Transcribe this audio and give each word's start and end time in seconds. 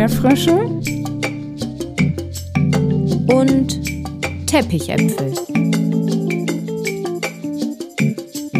Erdbeerfrösche 0.00 0.54
und 3.34 4.46
Teppichäpfel. 4.46 5.34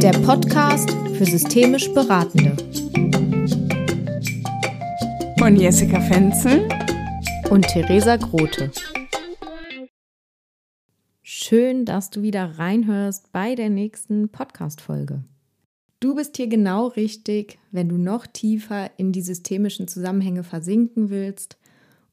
Der 0.03 0.13
Podcast 0.19 0.91
für 1.15 1.25
systemisch 1.25 1.91
Beratende. 1.95 2.55
Von 5.39 5.57
Jessica 5.57 5.99
Fenzel 6.03 6.69
und 7.49 7.67
Theresa 7.69 8.17
Grote. 8.17 8.71
Schön, 11.23 11.87
dass 11.87 12.11
du 12.11 12.21
wieder 12.21 12.59
reinhörst 12.59 13.33
bei 13.33 13.55
der 13.55 13.71
nächsten 13.71 14.29
Podcast-Folge. 14.29 15.25
Du 16.01 16.15
bist 16.15 16.39
hier 16.39 16.47
genau 16.47 16.87
richtig, 16.87 17.59
wenn 17.73 17.91
du 17.91 17.99
noch 17.99 18.27
tiefer 18.27 18.91
in 18.97 19.13
die 19.13 19.21
systemischen 19.21 19.87
Zusammenhänge 19.87 20.45
versinken 20.45 21.11
willst 21.11 21.59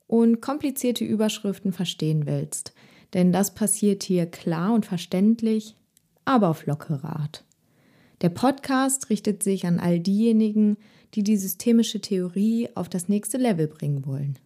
und 0.07 0.41
komplizierte 0.41 1.05
Überschriften 1.05 1.71
verstehen 1.71 2.25
willst. 2.25 2.73
Denn 3.13 3.31
das 3.31 3.53
passiert 3.53 4.03
hier 4.03 4.25
klar 4.25 4.73
und 4.73 4.85
verständlich, 4.85 5.77
aber 6.25 6.49
auf 6.49 6.65
lockere 6.65 7.05
Art. 7.05 7.45
Der 8.19 8.27
Podcast 8.27 9.09
richtet 9.09 9.41
sich 9.41 9.65
an 9.65 9.79
all 9.79 10.01
diejenigen, 10.01 10.75
die 11.13 11.23
die 11.23 11.37
systemische 11.37 12.01
Theorie 12.01 12.67
auf 12.75 12.89
das 12.89 13.07
nächste 13.07 13.37
Level 13.37 13.67
bringen 13.67 14.05
wollen. 14.05 14.37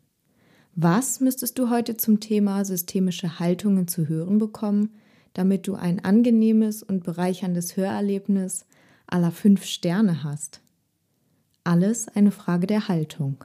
Was 0.76 1.20
müsstest 1.20 1.58
du 1.58 1.72
heute 1.72 1.98
zum 1.98 2.20
Thema 2.20 2.64
systemische 2.64 3.40
Haltungen 3.40 3.88
zu 3.88 4.08
hören 4.08 4.38
bekommen, 4.38 4.92
damit 5.34 5.66
du 5.66 5.74
ein 5.74 6.04
angenehmes 6.04 6.84
und 6.84 7.04
bereicherndes 7.04 7.76
Hörerlebnis 7.76 8.66
aller 9.12 9.32
fünf 9.32 9.66
Sterne 9.66 10.24
hast. 10.24 10.62
Alles 11.64 12.08
eine 12.08 12.32
Frage 12.32 12.66
der 12.66 12.88
Haltung. 12.88 13.44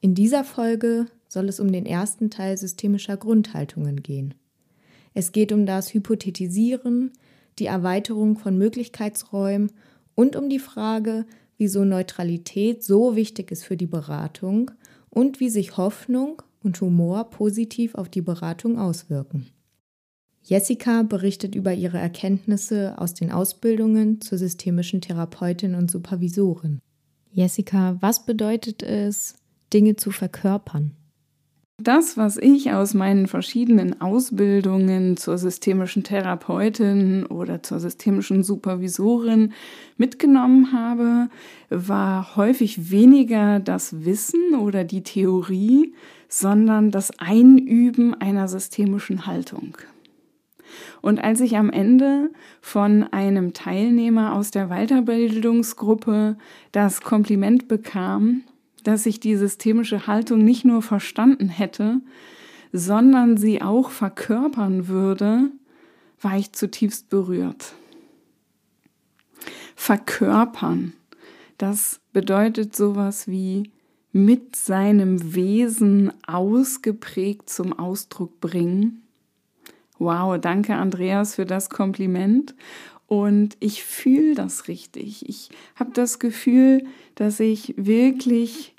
In 0.00 0.14
dieser 0.14 0.44
Folge 0.44 1.06
soll 1.28 1.48
es 1.48 1.60
um 1.60 1.72
den 1.72 1.86
ersten 1.86 2.30
Teil 2.30 2.56
systemischer 2.56 3.16
Grundhaltungen 3.16 4.02
gehen. 4.02 4.34
Es 5.12 5.32
geht 5.32 5.52
um 5.52 5.66
das 5.66 5.92
Hypothetisieren, 5.92 7.12
die 7.58 7.66
Erweiterung 7.66 8.38
von 8.38 8.56
Möglichkeitsräumen 8.56 9.72
und 10.14 10.36
um 10.36 10.48
die 10.48 10.58
Frage, 10.58 11.26
wieso 11.58 11.84
Neutralität 11.84 12.84
so 12.84 13.16
wichtig 13.16 13.50
ist 13.50 13.64
für 13.64 13.76
die 13.76 13.86
Beratung 13.86 14.70
und 15.08 15.40
wie 15.40 15.50
sich 15.50 15.76
Hoffnung 15.76 16.42
und 16.62 16.80
Humor 16.80 17.30
positiv 17.30 17.94
auf 17.94 18.08
die 18.08 18.22
Beratung 18.22 18.78
auswirken. 18.78 19.48
Jessica 20.50 21.04
berichtet 21.04 21.54
über 21.54 21.72
ihre 21.74 21.98
Erkenntnisse 21.98 22.94
aus 22.98 23.14
den 23.14 23.30
Ausbildungen 23.30 24.20
zur 24.20 24.36
systemischen 24.36 25.00
Therapeutin 25.00 25.76
und 25.76 25.92
Supervisorin. 25.92 26.80
Jessica, 27.30 27.96
was 28.00 28.26
bedeutet 28.26 28.82
es, 28.82 29.36
Dinge 29.72 29.94
zu 29.94 30.10
verkörpern? 30.10 30.90
Das, 31.80 32.16
was 32.16 32.36
ich 32.36 32.72
aus 32.72 32.94
meinen 32.94 33.28
verschiedenen 33.28 34.00
Ausbildungen 34.00 35.16
zur 35.16 35.38
systemischen 35.38 36.02
Therapeutin 36.02 37.26
oder 37.26 37.62
zur 37.62 37.78
systemischen 37.78 38.42
Supervisorin 38.42 39.52
mitgenommen 39.98 40.72
habe, 40.72 41.28
war 41.68 42.34
häufig 42.34 42.90
weniger 42.90 43.60
das 43.60 44.04
Wissen 44.04 44.56
oder 44.58 44.82
die 44.82 45.04
Theorie, 45.04 45.94
sondern 46.28 46.90
das 46.90 47.16
Einüben 47.20 48.14
einer 48.14 48.48
systemischen 48.48 49.26
Haltung. 49.26 49.76
Und 51.02 51.22
als 51.22 51.40
ich 51.40 51.56
am 51.56 51.70
Ende 51.70 52.30
von 52.60 53.04
einem 53.04 53.52
Teilnehmer 53.52 54.34
aus 54.34 54.50
der 54.50 54.68
Weiterbildungsgruppe 54.68 56.36
das 56.72 57.00
Kompliment 57.00 57.68
bekam, 57.68 58.42
dass 58.84 59.06
ich 59.06 59.20
die 59.20 59.36
systemische 59.36 60.06
Haltung 60.06 60.44
nicht 60.44 60.64
nur 60.64 60.82
verstanden 60.82 61.48
hätte, 61.48 62.00
sondern 62.72 63.36
sie 63.36 63.62
auch 63.62 63.90
verkörpern 63.90 64.88
würde, 64.88 65.50
war 66.20 66.36
ich 66.36 66.52
zutiefst 66.52 67.08
berührt. 67.08 67.74
Verkörpern, 69.74 70.92
das 71.58 72.00
bedeutet 72.12 72.76
sowas 72.76 73.28
wie 73.28 73.70
mit 74.12 74.56
seinem 74.56 75.34
Wesen 75.34 76.12
ausgeprägt 76.26 77.48
zum 77.48 77.78
Ausdruck 77.78 78.40
bringen 78.40 79.02
Wow, 80.00 80.40
danke 80.40 80.74
Andreas 80.74 81.34
für 81.34 81.44
das 81.44 81.68
Kompliment. 81.68 82.54
Und 83.06 83.56
ich 83.60 83.84
fühle 83.84 84.34
das 84.34 84.66
richtig. 84.66 85.28
Ich 85.28 85.50
habe 85.76 85.90
das 85.92 86.18
Gefühl, 86.18 86.84
dass 87.16 87.38
ich 87.38 87.74
wirklich 87.76 88.74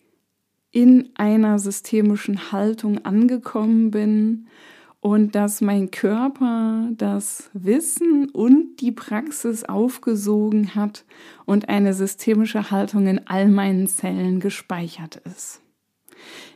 in 0.71 1.09
einer 1.15 1.59
systemischen 1.59 2.51
Haltung 2.51 3.05
angekommen 3.05 3.91
bin 3.91 4.47
und 4.99 5.35
dass 5.35 5.61
mein 5.61 5.91
Körper 5.91 6.89
das 6.97 7.51
Wissen 7.53 8.29
und 8.29 8.77
die 8.77 8.91
Praxis 8.91 9.63
aufgesogen 9.63 10.73
hat 10.73 11.05
und 11.45 11.69
eine 11.69 11.93
systemische 11.93 12.71
Haltung 12.71 13.05
in 13.05 13.27
all 13.27 13.47
meinen 13.47 13.85
Zellen 13.85 14.39
gespeichert 14.39 15.21
ist. 15.25 15.61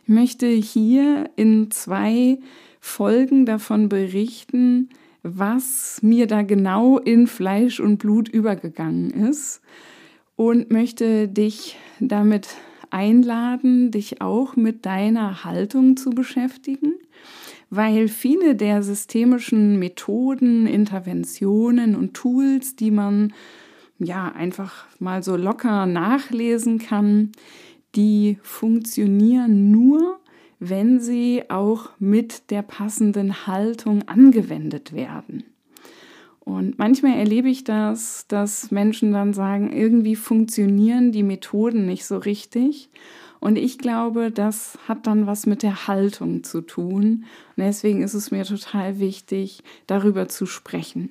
Ich 0.03 0.09
möchte 0.09 0.47
hier 0.47 1.29
in 1.35 1.69
zwei 1.69 2.39
Folgen 2.87 3.45
davon 3.45 3.89
berichten, 3.89 4.89
was 5.23 5.99
mir 6.01 6.27
da 6.27 6.43
genau 6.43 6.97
in 6.99 7.25
Fleisch 7.25 7.79
und 7.81 7.97
Blut 7.97 8.29
übergegangen 8.29 9.09
ist 9.09 9.59
und 10.35 10.71
möchte 10.71 11.27
dich 11.27 11.77
damit 11.99 12.47
einladen, 12.91 13.89
dich 13.89 14.21
auch 14.21 14.55
mit 14.55 14.85
deiner 14.85 15.43
Haltung 15.43 15.97
zu 15.97 16.11
beschäftigen, 16.11 16.93
weil 17.69 18.07
viele 18.07 18.55
der 18.55 18.81
systemischen 18.83 19.77
Methoden, 19.79 20.67
Interventionen 20.67 21.95
und 21.95 22.13
Tools, 22.13 22.77
die 22.77 22.91
man 22.91 23.33
ja 23.97 24.31
einfach 24.31 24.85
mal 24.99 25.23
so 25.23 25.35
locker 25.35 25.87
nachlesen 25.87 26.77
kann, 26.77 27.31
die 27.95 28.37
funktionieren 28.43 29.71
nur, 29.71 30.19
wenn 30.59 30.99
sie 30.99 31.43
auch 31.49 31.89
mit 31.99 32.49
der 32.51 32.61
passenden 32.61 33.47
Haltung 33.47 34.07
angewendet 34.07 34.93
werden. 34.93 35.43
Und 36.39 36.77
manchmal 36.77 37.17
erlebe 37.17 37.49
ich 37.49 37.63
das, 37.63 38.27
dass 38.27 38.69
Menschen 38.69 39.11
dann 39.11 39.33
sagen, 39.33 39.73
irgendwie 39.73 40.15
funktionieren 40.15 41.11
die 41.11 41.23
Methoden 41.23 41.87
nicht 41.87 42.05
so 42.05 42.17
richtig. 42.17 42.89
Und 43.39 43.57
ich 43.57 43.79
glaube, 43.79 44.31
das 44.31 44.77
hat 44.87 45.07
dann 45.07 45.25
was 45.25 45.47
mit 45.47 45.63
der 45.63 45.87
Haltung 45.87 46.43
zu 46.43 46.61
tun. 46.61 47.25
Und 47.55 47.63
deswegen 47.63 48.03
ist 48.03 48.13
es 48.13 48.29
mir 48.29 48.45
total 48.45 48.99
wichtig, 48.99 49.63
darüber 49.87 50.27
zu 50.27 50.45
sprechen. 50.45 51.09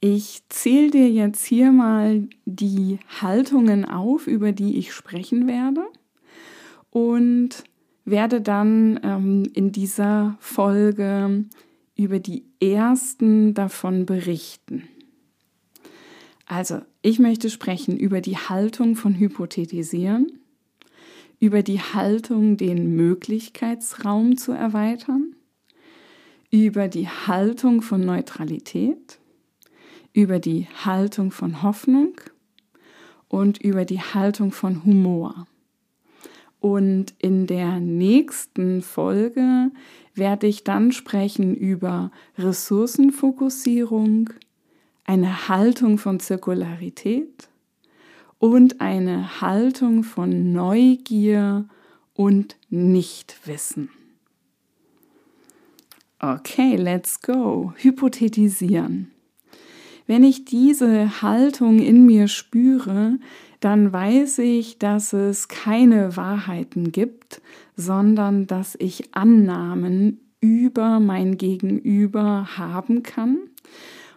Ich 0.00 0.42
zähle 0.50 0.90
dir 0.90 1.10
jetzt 1.10 1.44
hier 1.46 1.72
mal 1.72 2.28
die 2.44 2.98
Haltungen 3.22 3.86
auf, 3.86 4.26
über 4.26 4.52
die 4.52 4.76
ich 4.76 4.92
sprechen 4.92 5.48
werde. 5.48 5.86
Und 6.90 7.64
werde 8.06 8.40
dann 8.40 8.98
ähm, 9.02 9.42
in 9.52 9.72
dieser 9.72 10.38
Folge 10.40 11.44
über 11.96 12.20
die 12.20 12.44
ersten 12.60 13.52
davon 13.52 14.06
berichten. 14.06 14.84
Also, 16.46 16.80
ich 17.02 17.18
möchte 17.18 17.50
sprechen 17.50 17.98
über 17.98 18.20
die 18.20 18.36
Haltung 18.36 18.94
von 18.94 19.14
Hypothetisieren, 19.14 20.38
über 21.40 21.64
die 21.64 21.80
Haltung, 21.80 22.56
den 22.56 22.94
Möglichkeitsraum 22.94 24.36
zu 24.36 24.52
erweitern, 24.52 25.34
über 26.52 26.86
die 26.86 27.08
Haltung 27.08 27.82
von 27.82 28.04
Neutralität, 28.04 29.18
über 30.12 30.38
die 30.38 30.68
Haltung 30.84 31.32
von 31.32 31.62
Hoffnung 31.62 32.12
und 33.28 33.58
über 33.58 33.84
die 33.84 34.00
Haltung 34.00 34.52
von 34.52 34.84
Humor. 34.84 35.46
Und 36.66 37.14
in 37.20 37.46
der 37.46 37.78
nächsten 37.78 38.82
Folge 38.82 39.70
werde 40.16 40.48
ich 40.48 40.64
dann 40.64 40.90
sprechen 40.90 41.54
über 41.54 42.10
Ressourcenfokussierung, 42.38 44.30
eine 45.04 45.48
Haltung 45.48 45.96
von 45.96 46.18
Zirkularität 46.18 47.48
und 48.40 48.80
eine 48.80 49.40
Haltung 49.40 50.02
von 50.02 50.52
Neugier 50.52 51.68
und 52.14 52.56
Nichtwissen. 52.68 53.88
Okay, 56.18 56.74
let's 56.74 57.22
go. 57.22 57.74
Hypothetisieren. 57.76 59.12
Wenn 60.08 60.24
ich 60.24 60.44
diese 60.44 61.22
Haltung 61.22 61.78
in 61.78 62.06
mir 62.06 62.26
spüre, 62.26 63.20
dann 63.60 63.92
weiß 63.92 64.38
ich, 64.38 64.78
dass 64.78 65.12
es 65.12 65.48
keine 65.48 66.16
Wahrheiten 66.16 66.92
gibt, 66.92 67.40
sondern 67.76 68.46
dass 68.46 68.76
ich 68.78 69.14
Annahmen 69.14 70.20
über 70.40 71.00
mein 71.00 71.38
Gegenüber 71.38 72.58
haben 72.58 73.02
kann 73.02 73.38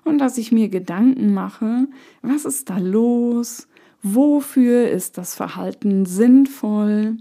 und 0.03 0.19
dass 0.19 0.37
ich 0.37 0.51
mir 0.51 0.69
Gedanken 0.69 1.33
mache, 1.33 1.87
was 2.21 2.45
ist 2.45 2.69
da 2.69 2.77
los, 2.77 3.67
wofür 4.01 4.89
ist 4.89 5.17
das 5.17 5.35
Verhalten 5.35 6.05
sinnvoll 6.05 7.17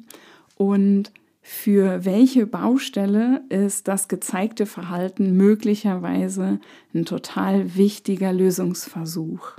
und 0.56 1.12
für 1.40 2.04
welche 2.04 2.46
Baustelle 2.46 3.42
ist 3.48 3.88
das 3.88 4.08
gezeigte 4.08 4.66
Verhalten 4.66 5.34
möglicherweise 5.36 6.60
ein 6.92 7.06
total 7.06 7.74
wichtiger 7.74 8.34
Lösungsversuch. 8.34 9.58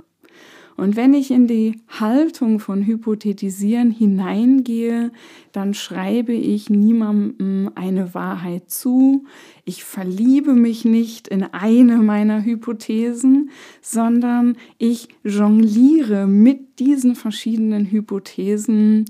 Und 0.80 0.96
wenn 0.96 1.12
ich 1.12 1.30
in 1.30 1.46
die 1.46 1.78
Haltung 1.88 2.58
von 2.58 2.82
Hypothetisieren 2.82 3.90
hineingehe, 3.90 5.12
dann 5.52 5.74
schreibe 5.74 6.32
ich 6.32 6.70
niemandem 6.70 7.70
eine 7.74 8.14
Wahrheit 8.14 8.70
zu. 8.70 9.26
Ich 9.66 9.84
verliebe 9.84 10.54
mich 10.54 10.86
nicht 10.86 11.28
in 11.28 11.42
eine 11.42 11.98
meiner 11.98 12.42
Hypothesen, 12.42 13.50
sondern 13.82 14.56
ich 14.78 15.08
jongliere 15.22 16.26
mit 16.26 16.78
diesen 16.78 17.14
verschiedenen 17.14 17.90
Hypothesen 17.90 19.04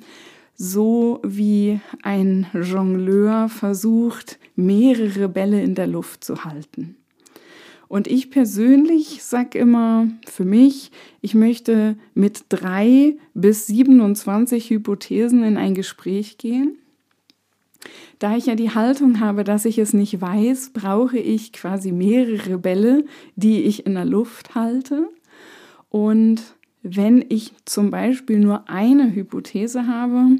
so 0.56 1.20
wie 1.22 1.78
ein 2.02 2.48
Jongleur 2.52 3.48
versucht, 3.48 4.40
mehrere 4.56 5.28
Bälle 5.28 5.62
in 5.62 5.76
der 5.76 5.86
Luft 5.86 6.24
zu 6.24 6.44
halten. 6.44 6.96
Und 7.90 8.06
ich 8.06 8.30
persönlich 8.30 9.20
sage 9.20 9.58
immer 9.58 10.06
für 10.24 10.44
mich, 10.44 10.92
ich 11.22 11.34
möchte 11.34 11.96
mit 12.14 12.44
drei 12.48 13.16
bis 13.34 13.66
27 13.66 14.70
Hypothesen 14.70 15.42
in 15.42 15.56
ein 15.56 15.74
Gespräch 15.74 16.38
gehen. 16.38 16.78
Da 18.20 18.36
ich 18.36 18.46
ja 18.46 18.54
die 18.54 18.70
Haltung 18.70 19.18
habe, 19.18 19.42
dass 19.42 19.64
ich 19.64 19.76
es 19.78 19.92
nicht 19.92 20.20
weiß, 20.20 20.70
brauche 20.72 21.18
ich 21.18 21.52
quasi 21.52 21.90
mehrere 21.90 22.58
Bälle, 22.58 23.06
die 23.34 23.62
ich 23.62 23.86
in 23.86 23.94
der 23.94 24.04
Luft 24.04 24.54
halte. 24.54 25.08
Und 25.88 26.42
wenn 26.84 27.24
ich 27.28 27.54
zum 27.64 27.90
Beispiel 27.90 28.38
nur 28.38 28.68
eine 28.68 29.12
Hypothese 29.12 29.88
habe, 29.88 30.36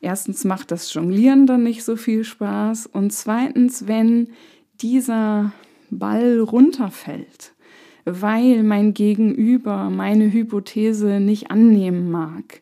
erstens 0.00 0.44
macht 0.44 0.70
das 0.70 0.94
Jonglieren 0.94 1.46
dann 1.46 1.62
nicht 1.62 1.84
so 1.84 1.96
viel 1.96 2.24
Spaß 2.24 2.86
und 2.86 3.12
zweitens, 3.12 3.86
wenn 3.86 4.30
dieser 4.80 5.52
Ball 5.90 6.40
runterfällt, 6.40 7.54
weil 8.04 8.62
mein 8.62 8.94
Gegenüber 8.94 9.90
meine 9.90 10.32
Hypothese 10.32 11.20
nicht 11.20 11.50
annehmen 11.50 12.10
mag, 12.10 12.60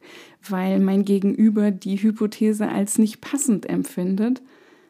weil 0.49 0.81
mein 0.81 1.05
Gegenüber 1.05 1.71
die 1.71 1.97
Hypothese 1.97 2.69
als 2.69 2.99
nicht 2.99 3.21
passend 3.21 3.69
empfindet, 3.69 4.43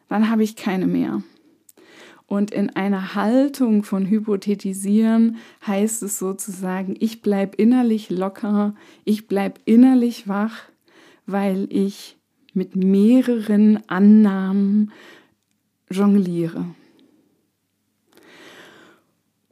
dann 0.09 0.29
habe 0.29 0.43
ich 0.43 0.55
keine 0.55 0.87
mehr. 0.87 1.23
Und 2.27 2.51
in 2.51 2.75
einer 2.75 3.13
Haltung 3.13 3.83
von 3.83 4.05
Hypothetisieren 4.05 5.37
heißt 5.65 6.01
es 6.03 6.17
sozusagen, 6.17 6.95
ich 6.99 7.21
bleibe 7.21 7.55
innerlich 7.57 8.09
locker, 8.09 8.73
ich 9.03 9.27
bleibe 9.27 9.61
innerlich 9.65 10.27
wach, 10.27 10.63
weil 11.27 11.67
ich 11.69 12.17
mit 12.53 12.75
mehreren 12.75 13.87
Annahmen 13.87 14.91
jongliere. 15.89 16.65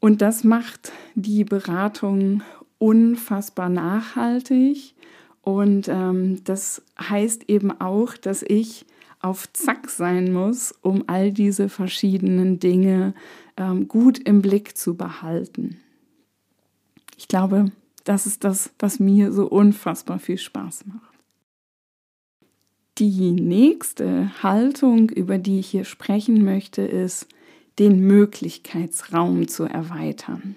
Und 0.04 0.22
das 0.22 0.44
macht 0.44 0.92
die 1.16 1.46
Beratung 1.46 2.44
unfassbar 2.78 3.70
nachhaltig. 3.70 4.96
Und 5.42 5.88
ähm, 5.88 6.44
das 6.44 6.82
heißt 7.00 7.50
eben 7.50 7.72
auch, 7.80 8.18
dass 8.18 8.44
ich 8.44 8.86
auf 9.22 9.54
Zack 9.54 9.90
sein 9.90 10.34
muss, 10.34 10.74
um 10.82 11.06
all 11.08 11.32
diese 11.32 11.70
verschiedenen 11.70 12.60
Dinge 12.60 13.14
ähm, 13.56 13.88
gut 13.88 14.20
im 14.20 14.42
Blick 14.42 14.76
zu 14.76 14.98
behalten. 14.98 15.78
Ich 17.16 17.30
glaube, 17.30 17.72
das 18.04 18.26
ist 18.26 18.44
das, 18.44 18.74
was 18.80 19.00
mir 19.00 19.32
so 19.32 19.48
unfassbar 19.48 20.20
viel 20.20 20.38
Spaß 20.38 20.86
macht. 20.86 21.16
Die 22.98 23.32
nächste 23.32 24.44
Haltung, 24.44 25.10
über 25.12 25.38
die 25.38 25.60
ich 25.60 25.68
hier 25.68 25.86
sprechen 25.86 26.44
möchte, 26.44 26.82
ist, 26.82 27.30
den 27.80 28.02
Möglichkeitsraum 28.02 29.48
zu 29.48 29.64
erweitern. 29.64 30.56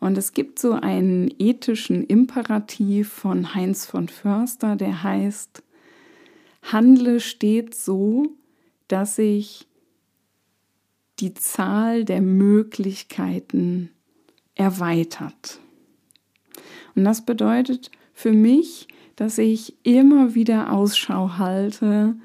Und 0.00 0.18
es 0.18 0.32
gibt 0.32 0.58
so 0.58 0.72
einen 0.72 1.32
ethischen 1.38 2.04
Imperativ 2.04 3.08
von 3.08 3.54
Heinz 3.54 3.86
von 3.86 4.08
Förster, 4.08 4.76
der 4.76 5.02
heißt, 5.02 5.62
handle 6.62 7.20
stets 7.20 7.84
so, 7.84 8.26
dass 8.88 9.16
sich 9.16 9.66
die 11.20 11.34
Zahl 11.34 12.04
der 12.04 12.20
Möglichkeiten 12.20 13.90
erweitert. 14.54 15.60
Und 16.94 17.04
das 17.04 17.24
bedeutet 17.24 17.90
für 18.12 18.32
mich, 18.32 18.88
dass 19.16 19.38
ich 19.38 19.74
immer 19.84 20.34
wieder 20.34 20.72
Ausschau 20.72 21.38
halte, 21.38 22.16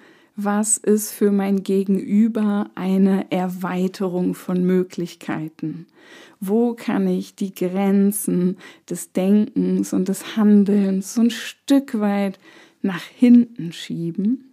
was 0.44 0.78
ist 0.78 1.12
für 1.12 1.32
mein 1.32 1.64
Gegenüber 1.64 2.70
eine 2.76 3.32
Erweiterung 3.32 4.34
von 4.34 4.64
Möglichkeiten? 4.64 5.88
Wo 6.40 6.74
kann 6.74 7.08
ich 7.08 7.36
die 7.36 7.54
Grenzen 7.54 8.58
des 8.90 9.12
Denkens 9.12 9.94
und 9.94 10.08
des 10.08 10.38
Handelns 10.38 11.14
so 11.14 11.22
ein 11.22 11.32
Stück 11.32 12.00
weit 12.00 12.40
nach 12.82 13.04
hinten 13.04 13.72
schieben. 13.72 14.46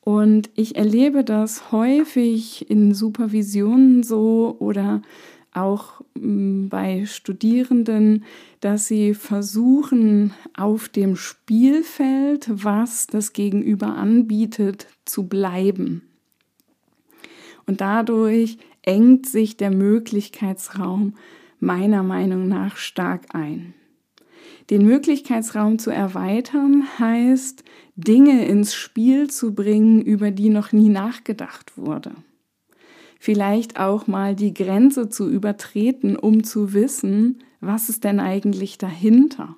Und 0.00 0.50
ich 0.54 0.76
erlebe 0.76 1.24
das 1.24 1.72
häufig 1.72 2.68
in 2.70 2.92
Supervisionen 2.92 4.02
so 4.02 4.56
oder 4.58 5.00
auch 5.54 6.02
mm, 6.14 6.68
bei 6.68 7.06
Studierenden, 7.06 8.24
dass 8.60 8.86
sie 8.86 9.14
versuchen, 9.14 10.34
auf 10.56 10.88
dem 10.88 11.16
Spielfeld, 11.16 12.48
was 12.50 13.06
das 13.06 13.32
Gegenüber 13.32 13.96
anbietet, 13.96 14.86
zu 15.04 15.26
bleiben. 15.26 16.02
Und 17.66 17.80
dadurch 17.80 18.58
engt 18.82 19.26
sich 19.26 19.56
der 19.56 19.70
Möglichkeitsraum 19.70 21.14
meiner 21.60 22.02
Meinung 22.02 22.48
nach 22.48 22.76
stark 22.76 23.34
ein. 23.34 23.74
Den 24.70 24.84
Möglichkeitsraum 24.84 25.78
zu 25.78 25.90
erweitern 25.90 26.84
heißt, 26.98 27.64
Dinge 27.96 28.46
ins 28.46 28.74
Spiel 28.74 29.30
zu 29.30 29.54
bringen, 29.54 30.02
über 30.02 30.30
die 30.30 30.48
noch 30.48 30.72
nie 30.72 30.88
nachgedacht 30.88 31.76
wurde. 31.76 32.12
Vielleicht 33.24 33.80
auch 33.80 34.06
mal 34.06 34.36
die 34.36 34.52
Grenze 34.52 35.08
zu 35.08 35.30
übertreten, 35.30 36.14
um 36.14 36.44
zu 36.44 36.74
wissen, 36.74 37.38
was 37.62 37.88
ist 37.88 38.04
denn 38.04 38.20
eigentlich 38.20 38.76
dahinter. 38.76 39.56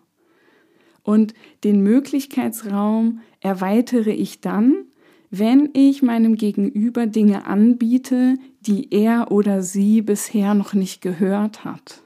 Und 1.03 1.35
den 1.65 1.83
Möglichkeitsraum 1.83 3.23
erweitere 3.41 4.13
ich 4.13 4.41
dann, 4.41 4.85
wenn 5.33 5.71
ich 5.73 6.01
meinem 6.01 6.37
Gegenüber 6.37 7.09
Dinge 7.09 7.45
anbiete, 7.45 8.37
die 8.61 8.95
er 8.95 9.33
oder 9.33 9.65
sie 9.65 10.01
bisher 10.01 10.55
noch 10.55 10.73
nicht 10.73 11.01
gehört 11.01 11.65
hat. 11.65 12.05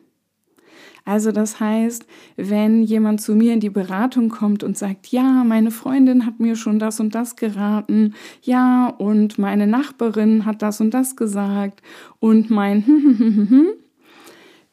Also 1.04 1.32
das 1.32 1.60
heißt, 1.60 2.06
wenn 2.36 2.82
jemand 2.82 3.20
zu 3.20 3.34
mir 3.34 3.52
in 3.52 3.60
die 3.60 3.70
Beratung 3.70 4.28
kommt 4.28 4.62
und 4.62 4.76
sagt, 4.76 5.08
ja, 5.08 5.44
meine 5.44 5.70
Freundin 5.70 6.26
hat 6.26 6.40
mir 6.40 6.56
schon 6.56 6.78
das 6.78 7.00
und 7.00 7.14
das 7.14 7.36
geraten, 7.36 8.14
ja, 8.42 8.88
und 8.88 9.38
meine 9.38 9.66
Nachbarin 9.66 10.44
hat 10.46 10.62
das 10.62 10.80
und 10.80 10.92
das 10.92 11.16
gesagt 11.16 11.82
und 12.18 12.50
mein, 12.50 12.84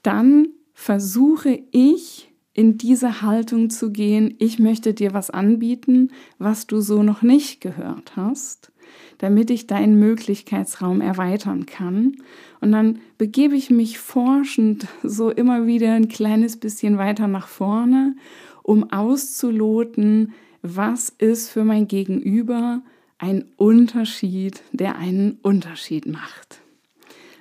dann 0.04 0.50
versuche 0.74 1.60
ich 1.72 2.32
in 2.54 2.78
diese 2.78 3.22
Haltung 3.22 3.70
zu 3.70 3.92
gehen, 3.92 4.34
ich 4.40 4.58
möchte 4.58 4.94
dir 4.94 5.14
was 5.14 5.30
anbieten, 5.30 6.12
was 6.40 6.66
du 6.66 6.82
so 6.82 7.04
noch 7.04 7.22
nicht 7.22 7.62
gehört 7.62 8.16
hast 8.16 8.72
damit 9.18 9.50
ich 9.50 9.68
deinen 9.68 10.00
Möglichkeitsraum 10.00 11.02
erweitern 11.02 11.66
kann. 11.66 12.18
Und 12.62 12.72
dann 12.72 13.00
begebe 13.18 13.56
ich 13.56 13.70
mich 13.70 14.00
forschend 14.00 14.88
so 15.04 15.30
immer 15.30 15.68
wieder 15.68 15.94
ein 15.94 16.08
kleines 16.08 16.58
bisschen 16.58 16.98
weiter 16.98 17.28
nach 17.28 17.48
vorne, 17.48 18.16
um 18.64 18.92
auszuloten, 18.92 20.34
was 20.62 21.10
ist 21.10 21.50
für 21.50 21.64
mein 21.64 21.88
Gegenüber 21.88 22.82
ein 23.18 23.46
Unterschied, 23.56 24.62
der 24.72 24.98
einen 24.98 25.40
Unterschied 25.42 26.06
macht. 26.06 26.62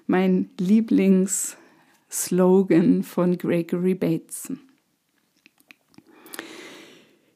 Mein 0.06 0.48
Lieblingsslogan 0.58 3.02
von 3.02 3.36
Gregory 3.36 3.94
Bateson. 3.94 4.60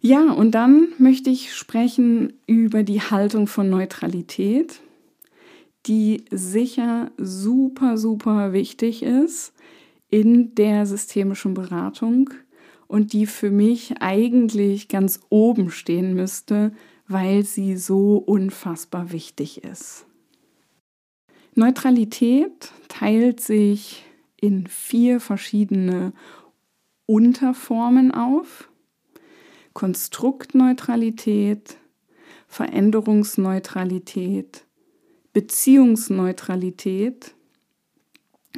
Ja, 0.01 0.33
und 0.33 0.53
dann 0.53 0.89
möchte 0.99 1.29
ich 1.29 1.55
sprechen 1.55 2.33
über 2.47 2.83
die 2.83 3.03
Haltung 3.03 3.47
von 3.47 3.69
Neutralität, 3.69 4.81
die 5.87 6.25
sicher 6.31 7.11
super, 7.19 7.99
super 7.99 8.55
wichtig 8.55 9.03
ist 9.03 9.53
in 10.09 10.55
der 10.55 10.87
systemischen 10.87 11.53
Beratung 11.53 12.31
und 12.89 13.13
die 13.13 13.27
für 13.27 13.51
mich 13.51 14.01
eigentlich 14.01 14.89
ganz 14.89 15.21
oben 15.29 15.71
stehen 15.71 16.15
müsste, 16.15 16.73
weil 17.07 17.45
sie 17.45 17.77
so 17.77 18.17
unfassbar 18.17 19.13
wichtig 19.13 19.65
ist. 19.65 20.07
Neutralität 21.55 22.73
teilt 22.89 23.41
sich 23.41 24.03
in 24.41 24.67
vier 24.67 25.21
verschiedene 25.21 26.15
Unterformen 27.05 28.13
auf. 28.13 28.70
Konstruktneutralität, 29.73 31.77
Veränderungsneutralität, 32.49 34.65
Beziehungsneutralität 35.33 37.35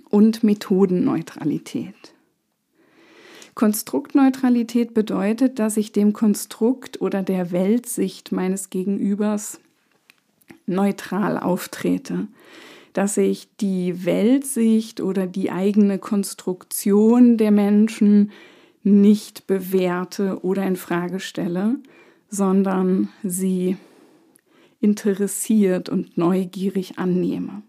und 0.09 0.43
Methodenneutralität. 0.43 2.15
Konstruktneutralität 3.55 4.95
bedeutet, 4.95 5.59
dass 5.59 5.77
ich 5.77 5.93
dem 5.93 6.15
Konstrukt 6.15 7.03
oder 7.03 7.23
der 7.23 7.53
Weltsicht 7.53 8.33
meines 8.33 8.71
Gegenübers 8.71 9.61
neutral 10.67 11.39
auftrete, 11.39 12.29
dass 12.95 13.19
ich 13.19 13.49
die 13.61 14.07
Weltsicht 14.07 15.01
oder 15.01 15.27
die 15.27 15.51
eigene 15.51 15.99
Konstruktion 15.99 17.37
der 17.37 17.51
Menschen 17.51 18.31
nicht 18.83 19.47
bewerte 19.47 20.45
oder 20.45 20.67
in 20.67 20.77
Frage 20.77 21.21
stelle, 21.21 21.77
sondern 22.29 23.09
sie 23.23 23.77
interessiert 24.81 25.89
und 25.89 26.19
neugierig 26.19 26.99
annehme. 26.99 27.63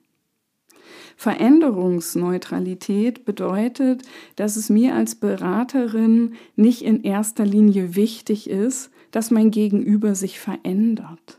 Veränderungsneutralität 1.15 3.23
bedeutet, 3.23 4.01
dass 4.35 4.55
es 4.55 4.69
mir 4.69 4.95
als 4.95 5.13
Beraterin 5.15 6.33
nicht 6.55 6.81
in 6.81 7.03
erster 7.03 7.45
Linie 7.45 7.95
wichtig 7.95 8.49
ist, 8.49 8.89
dass 9.11 9.29
mein 9.29 9.51
Gegenüber 9.51 10.15
sich 10.15 10.39
verändert, 10.39 11.37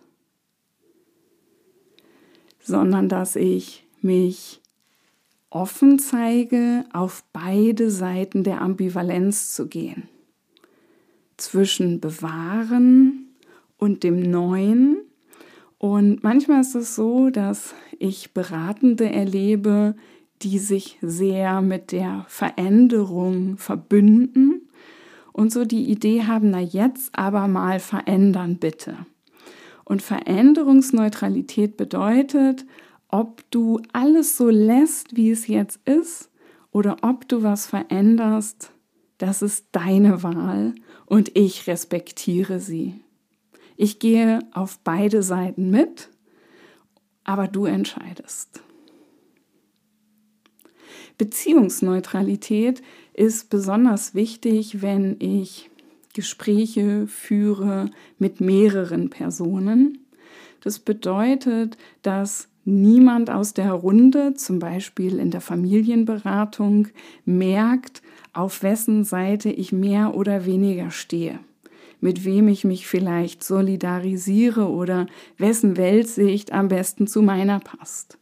sondern 2.61 3.09
dass 3.09 3.35
ich 3.35 3.85
mich 4.01 4.61
offen 5.55 6.01
zeige, 6.01 6.85
auf 6.93 7.25
beide 7.33 7.91
Seiten 7.91 8.43
der 8.43 8.61
Ambivalenz 8.61 9.55
zu 9.55 9.69
gehen. 9.69 10.09
Zwischen 11.37 12.01
Bewahren 12.01 13.29
und 13.79 14.03
dem 14.03 14.21
Neuen. 14.21 14.99
Und 15.79 16.25
manchmal 16.25 16.61
ist 16.61 16.75
es 16.75 16.97
so, 16.97 17.31
dass 17.31 17.75
ich 17.99 18.35
Beratende 18.35 19.11
erlebe, 19.11 19.95
die 20.43 20.59
sich 20.59 20.99
sehr 21.01 21.61
mit 21.63 21.93
der 21.93 22.25
Veränderung 22.29 23.57
verbünden 23.57 24.69
und 25.33 25.53
so 25.53 25.65
die 25.65 25.85
Idee 25.85 26.25
haben, 26.25 26.51
na 26.51 26.61
jetzt 26.61 27.17
aber 27.17 27.47
mal 27.47 27.79
verändern 27.79 28.57
bitte. 28.57 28.97
Und 29.85 30.03
Veränderungsneutralität 30.03 31.77
bedeutet, 31.77 32.65
ob 33.15 33.49
du 33.53 33.81
alles 33.93 34.37
so 34.37 34.49
lässt, 34.51 35.15
wie 35.15 35.31
es 35.31 35.47
jetzt 35.47 35.79
ist, 35.85 36.33
oder 36.73 36.97
ob 37.03 37.29
du 37.29 37.45
was 37.45 37.65
veränderst, 37.65 38.73
das 39.19 39.41
ist 39.41 39.67
deine 39.71 40.25
Wahl 40.25 40.75
und 41.07 41.31
ich 41.37 41.69
respektiere 41.69 42.59
sie. 42.59 42.95
Ich 43.77 44.01
gehe 44.01 44.41
auf 44.53 44.81
beide 44.83 45.23
Seiten 45.23 45.71
mit, 45.71 46.09
aber 47.23 47.47
du 47.47 47.67
entscheidest. 47.67 48.65
Beziehungsneutralität 51.17 52.83
ist 53.13 53.49
besonders 53.49 54.17
wichtig, 54.17 54.83
wenn 54.83 55.21
ich 55.21 55.71
Gespräche 56.15 57.07
führe 57.07 57.93
mit 58.19 58.41
mehreren 58.41 59.09
Personen. 59.09 60.05
Das 60.63 60.81
bedeutet, 60.81 61.77
dass 62.03 62.49
niemand 62.65 63.31
aus 63.31 63.55
der 63.55 63.73
Runde, 63.73 64.35
zum 64.35 64.59
Beispiel 64.59 65.19
in 65.19 65.31
der 65.31 65.41
Familienberatung, 65.41 66.89
merkt, 67.25 68.03
auf 68.33 68.63
wessen 68.63 69.05
Seite 69.05 69.51
ich 69.51 69.73
mehr 69.73 70.15
oder 70.15 70.45
weniger 70.45 70.91
stehe, 70.91 71.39
mit 72.01 72.25
wem 72.25 72.49
ich 72.49 72.65
mich 72.65 72.87
vielleicht 72.87 73.45
solidarisiere 73.45 74.69
oder 74.69 75.07
wessen 75.39 75.77
Weltsicht 75.77 76.53
am 76.53 76.69
besten 76.69 77.07
zu 77.07 77.23
meiner 77.23 77.61
passt. 77.61 78.19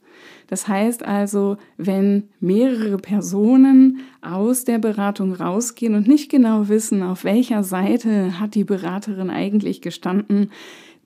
Das 0.49 0.69
heißt 0.69 1.03
also, 1.03 1.57
wenn 1.79 2.29
mehrere 2.39 2.99
Personen 2.99 4.01
aus 4.21 4.65
der 4.65 4.79
Beratung 4.79 5.33
rausgehen 5.33 5.95
und 5.95 6.07
nicht 6.07 6.31
genau 6.31 6.69
wissen, 6.69 7.03
auf 7.03 7.25
welcher 7.25 7.63
Seite 7.63 8.39
hat 8.39 8.55
die 8.55 8.65
Beraterin 8.65 9.31
eigentlich 9.31 9.81
gestanden, 9.81 10.51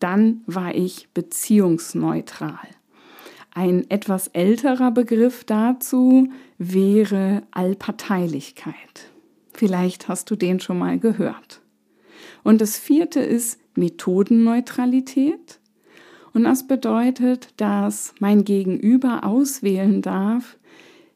dann 0.01 0.41
war 0.47 0.75
ich 0.75 1.09
beziehungsneutral. 1.15 2.59
Ein 3.57 3.91
etwas 3.91 4.29
älterer 4.29 4.91
Begriff 4.91 5.45
dazu 5.45 6.29
wäre 6.59 7.43
Allparteilichkeit. 7.53 9.09
Vielleicht 9.55 10.09
hast 10.09 10.31
du 10.31 10.37
den 10.37 10.61
schon 10.61 10.79
mal 10.79 10.99
gehört. 10.99 11.63
Und 12.45 12.61
das 12.61 12.77
vierte 12.79 13.21
ist 13.21 13.59
Methodenneutralität. 13.75 15.59
Und 16.35 16.45
das 16.45 16.69
bedeutet, 16.69 17.49
dass 17.57 18.13
mein 18.19 18.45
Gegenüber 18.45 19.25
auswählen 19.25 20.03
darf, 20.03 20.59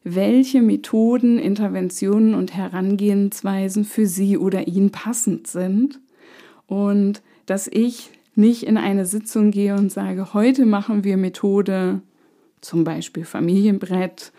welche 0.03 0.63
Methoden, 0.63 1.37
Interventionen 1.37 2.33
und 2.33 2.55
Herangehensweisen 2.55 3.85
für 3.85 4.07
sie 4.07 4.39
oder 4.39 4.67
ihn 4.67 4.89
passend 4.89 5.45
sind. 5.45 5.99
Und 6.65 7.21
dass 7.45 7.67
ich 7.67 8.09
nicht 8.33 8.63
in 8.63 8.77
eine 8.77 9.05
Sitzung 9.05 9.51
gehe 9.51 9.75
und 9.75 9.91
sage, 9.91 10.33
heute 10.33 10.65
machen 10.65 11.03
wir 11.03 11.17
Methode 11.17 12.01
zum 12.61 12.83
Beispiel 12.83 13.25
Familienbrett, 13.25 14.31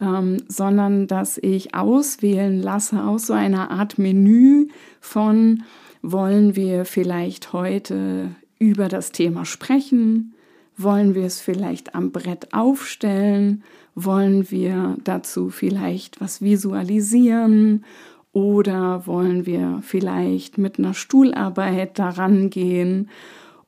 ähm, 0.00 0.38
sondern 0.48 1.06
dass 1.06 1.38
ich 1.38 1.74
auswählen 1.74 2.60
lasse 2.60 3.02
aus 3.02 3.26
so 3.26 3.32
einer 3.32 3.70
Art 3.70 3.98
Menü 3.98 4.68
von, 5.00 5.64
wollen 6.02 6.54
wir 6.56 6.84
vielleicht 6.84 7.52
heute 7.52 8.30
über 8.58 8.88
das 8.88 9.12
Thema 9.12 9.44
sprechen? 9.44 10.34
Wollen 10.76 11.14
wir 11.14 11.24
es 11.24 11.40
vielleicht 11.40 11.94
am 11.94 12.10
Brett 12.10 12.52
aufstellen? 12.52 13.62
Wollen 13.94 14.50
wir 14.50 14.96
dazu 15.04 15.50
vielleicht 15.50 16.20
was 16.20 16.42
visualisieren? 16.42 17.84
Oder 18.32 19.06
wollen 19.06 19.46
wir 19.46 19.80
vielleicht 19.82 20.58
mit 20.58 20.78
einer 20.78 20.94
Stuhlarbeit 20.94 21.98
daran 21.98 22.50
gehen? 22.50 23.08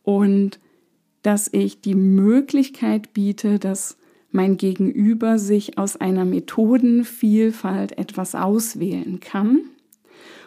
Und 0.03 0.59
dass 1.27 1.49
ich 1.51 1.81
die 1.81 1.97
Möglichkeit 1.97 3.13
biete, 3.13 3.59
dass 3.59 3.99
mein 4.31 4.57
Gegenüber 4.57 5.41
sich 5.41 5.77
aus 5.77 5.97
einer 5.97 6.25
Methodenvielfalt 6.25 7.99
etwas 7.99 8.37
auswählen 8.37 9.19
kann. 9.19 9.63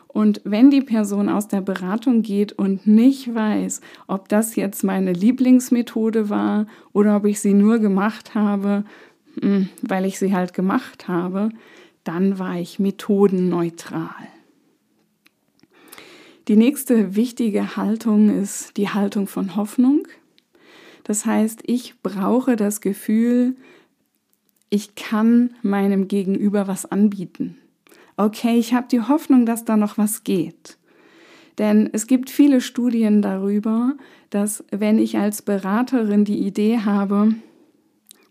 Und 0.08 0.40
wenn 0.46 0.72
die 0.72 0.80
Person 0.80 1.28
aus 1.28 1.50
der 1.50 1.60
Beratung 1.60 2.22
geht 2.22 2.54
und 2.54 2.88
nicht 2.88 3.36
weiß, 3.36 3.82
ob 4.08 4.30
das 4.30 4.56
jetzt 4.56 4.86
meine 4.86 5.12
Lieblingsmethode 5.12 6.30
war 6.30 6.66
oder 6.94 7.18
ob 7.18 7.26
ich 7.26 7.42
sie 7.42 7.54
nur 7.54 7.80
gemacht 7.80 8.34
habe, 8.34 8.86
hm, 9.42 9.68
weil 9.82 10.06
ich 10.06 10.18
sie 10.18 10.34
halt 10.34 10.54
gemacht 10.54 11.10
habe, 11.10 11.50
dann 12.06 12.40
war 12.40 12.58
ich 12.58 12.80
methodenneutral. 12.80 14.30
Die 16.48 16.56
nächste 16.56 17.18
wichtige 17.18 17.76
Haltung 17.76 18.30
ist 18.30 18.78
die 18.78 18.88
Haltung 18.88 19.28
von 19.28 19.58
Hoffnung. 19.58 20.08
Das 21.10 21.26
heißt, 21.26 21.62
ich 21.66 22.04
brauche 22.04 22.56
das 22.56 22.82
Gefühl, 22.82 23.56
ich 24.70 24.94
kann 24.94 25.56
meinem 25.64 26.08
Gegenüber 26.08 26.68
was 26.68 26.86
anbieten. 26.86 27.58
Okay, 28.16 28.60
ich 28.60 28.76
habe 28.76 28.86
die 28.92 29.02
Hoffnung, 29.02 29.48
dass 29.48 29.66
da 29.66 29.76
noch 29.76 29.98
was 29.98 30.24
geht. 30.24 30.78
Denn 31.58 31.90
es 31.94 32.06
gibt 32.06 32.30
viele 32.30 32.62
Studien 32.62 33.24
darüber, 33.24 33.96
dass 34.30 34.64
wenn 34.70 35.00
ich 35.00 35.18
als 35.18 35.42
Beraterin 35.42 36.26
die 36.26 36.46
Idee 36.46 36.82
habe, 36.86 37.34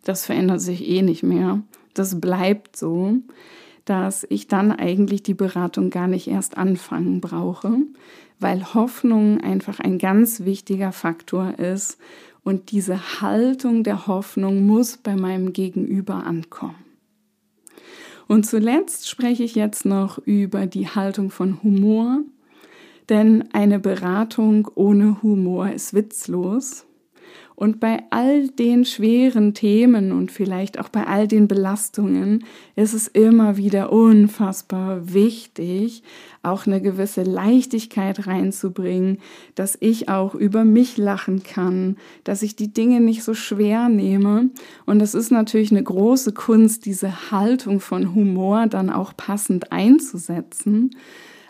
das 0.05 0.25
verändert 0.25 0.61
sich 0.61 0.89
eh 0.89 1.03
nicht 1.03 1.25
mehr, 1.25 1.61
das 1.95 2.21
bleibt 2.21 2.77
so, 2.77 3.17
dass 3.87 4.25
ich 4.31 4.47
dann 4.47 4.71
eigentlich 4.71 5.25
die 5.25 5.35
Beratung 5.35 5.91
gar 5.91 6.07
nicht 6.07 6.29
erst 6.29 6.57
anfangen 6.57 7.21
brauche, 7.21 7.73
weil 8.39 8.73
Hoffnung 8.73 9.41
einfach 9.41 9.81
ein 9.81 9.99
ganz 9.99 10.45
wichtiger 10.45 10.93
Faktor 10.93 11.59
ist, 11.59 11.99
und 12.49 12.71
diese 12.71 13.21
Haltung 13.21 13.85
der 13.85 14.07
Hoffnung 14.07 14.67
muss 14.67 14.97
bei 14.97 15.17
meinem 15.17 15.53
Gegenüber 15.53 16.25
ankommen. 16.25 16.83
Und 18.27 18.47
zuletzt 18.47 19.07
spreche 19.07 19.43
ich 19.43 19.55
jetzt 19.55 19.85
noch 19.85 20.17
über 20.17 20.65
die 20.65 20.89
Haltung 20.89 21.31
von 21.31 21.63
Humor, 21.63 22.21
denn 23.11 23.53
eine 23.53 23.79
Beratung 23.79 24.67
ohne 24.75 25.23
Humor 25.23 25.71
ist 25.71 25.93
witzlos. 25.93 26.87
Und 27.59 27.81
bei 27.81 28.05
all 28.11 28.47
den 28.47 28.85
schweren 28.85 29.53
Themen 29.53 30.13
und 30.13 30.31
vielleicht 30.31 30.79
auch 30.79 30.89
bei 30.89 31.09
all 31.09 31.27
den 31.27 31.49
Belastungen 31.49 32.45
ist 32.77 32.95
es 32.95 33.09
immer 33.09 33.57
wieder 33.57 33.91
unfassbar 33.91 35.13
wichtig, 35.13 36.05
auch 36.45 36.69
eine 36.69 36.81
gewisse 36.81 37.25
Leichtigkeit 37.25 38.29
reinzubringen, 38.29 39.19
dass 39.57 39.77
ich 39.81 40.09
auch 40.09 40.37
über 40.37 40.65
mich 40.65 40.99
lachen 40.99 41.43
kann, 41.43 41.97
dass 42.23 42.43
ich 42.43 42.55
die 42.55 42.73
Dinge 42.73 43.01
nicht 43.01 43.25
so 43.25 43.35
schwer 43.35 43.89
nehme. 43.89 44.51
Und 44.87 45.03
es 45.03 45.17
ist 45.17 45.33
natürlich 45.33 45.73
eine 45.73 45.83
große 45.83 46.35
Kunst, 46.35 46.87
diese 46.87 47.33
Haltung 47.33 47.81
von 47.81 48.15
Humor 48.15 48.69
dann 48.69 48.89
auch 48.89 49.17
passend 49.17 49.73
einzusetzen. 49.73 50.93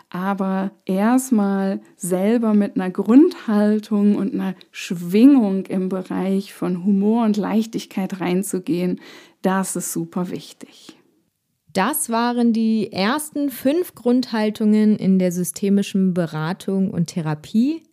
Aber 0.09 0.71
erstmal 0.85 1.81
selber 1.95 2.53
mit 2.53 2.75
einer 2.75 2.89
Grundhaltung 2.89 4.15
und 4.15 4.33
einer 4.33 4.55
Schwingung 4.71 5.67
im 5.67 5.89
Bereich 5.89 6.53
von 6.53 6.83
Humor 6.83 7.25
und 7.25 7.37
Leichtigkeit 7.37 8.19
reinzugehen, 8.19 8.99
das 9.41 9.75
ist 9.75 9.93
super 9.93 10.31
wichtig. 10.31 10.97
Das 11.71 12.09
waren 12.09 12.51
die 12.51 12.91
ersten 12.91 13.49
fünf 13.49 13.93
Grundhaltungen 13.93 14.95
in 14.95 15.19
der 15.19 15.31
systemischen 15.31 16.15
Beratung 16.15 16.89
und 16.89 17.07
Therapie. 17.07 17.83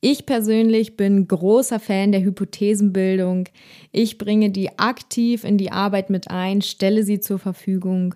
Ich 0.00 0.26
persönlich 0.26 0.96
bin 0.96 1.26
großer 1.26 1.80
Fan 1.80 2.12
der 2.12 2.22
Hypothesenbildung. 2.22 3.48
Ich 3.90 4.18
bringe 4.18 4.50
die 4.50 4.78
aktiv 4.78 5.42
in 5.42 5.58
die 5.58 5.72
Arbeit 5.72 6.10
mit 6.10 6.30
ein, 6.30 6.62
stelle 6.62 7.02
sie 7.02 7.18
zur 7.18 7.40
Verfügung 7.40 8.14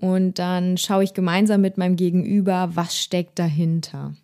und 0.00 0.38
dann 0.38 0.78
schaue 0.78 1.04
ich 1.04 1.14
gemeinsam 1.14 1.60
mit 1.60 1.76
meinem 1.76 1.96
Gegenüber, 1.96 2.70
was 2.74 2.96
steckt 2.96 3.38
dahinter. 3.38 4.14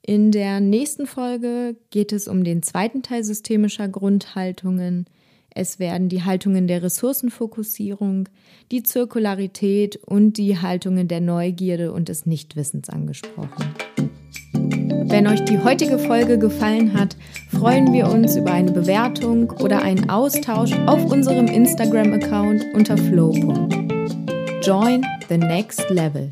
In 0.00 0.32
der 0.32 0.60
nächsten 0.60 1.06
Folge 1.06 1.76
geht 1.90 2.12
es 2.12 2.28
um 2.28 2.44
den 2.44 2.62
zweiten 2.62 3.02
Teil 3.02 3.24
systemischer 3.24 3.88
Grundhaltungen. 3.88 5.06
Es 5.50 5.78
werden 5.78 6.08
die 6.08 6.24
Haltungen 6.24 6.66
der 6.66 6.82
Ressourcenfokussierung, 6.82 8.28
die 8.70 8.82
Zirkularität 8.82 9.96
und 9.96 10.36
die 10.36 10.58
Haltungen 10.58 11.08
der 11.08 11.20
Neugierde 11.20 11.92
und 11.92 12.08
des 12.08 12.26
Nichtwissens 12.26 12.88
angesprochen. 12.88 13.74
Wenn 15.06 15.26
euch 15.26 15.44
die 15.44 15.58
heutige 15.58 15.98
Folge 15.98 16.38
gefallen 16.38 16.92
hat, 16.92 17.16
freuen 17.50 17.92
wir 17.92 18.08
uns 18.08 18.36
über 18.36 18.52
eine 18.52 18.72
Bewertung 18.72 19.50
oder 19.52 19.82
einen 19.82 20.10
Austausch 20.10 20.72
auf 20.86 21.04
unserem 21.04 21.46
Instagram-Account 21.46 22.64
unter 22.74 22.96
flow. 22.96 23.32
Join 24.64 25.02
the 25.28 25.36
next 25.36 25.90
level. 25.90 26.30